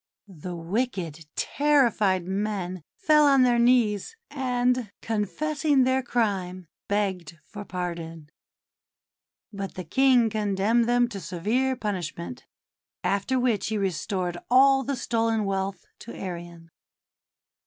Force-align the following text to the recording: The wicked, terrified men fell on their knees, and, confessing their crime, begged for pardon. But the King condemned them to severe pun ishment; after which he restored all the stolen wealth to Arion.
The 0.27 0.55
wicked, 0.55 1.27
terrified 1.35 2.25
men 2.25 2.81
fell 2.95 3.27
on 3.27 3.43
their 3.43 3.59
knees, 3.59 4.15
and, 4.31 4.89
confessing 5.03 5.83
their 5.83 6.01
crime, 6.01 6.65
begged 6.87 7.37
for 7.45 7.63
pardon. 7.65 8.29
But 9.53 9.75
the 9.75 9.83
King 9.85 10.31
condemned 10.31 10.85
them 10.89 11.07
to 11.09 11.19
severe 11.19 11.75
pun 11.75 11.93
ishment; 11.97 12.41
after 13.03 13.39
which 13.39 13.67
he 13.67 13.77
restored 13.77 14.39
all 14.49 14.81
the 14.83 14.95
stolen 14.95 15.45
wealth 15.45 15.85
to 15.99 16.15
Arion. 16.15 16.71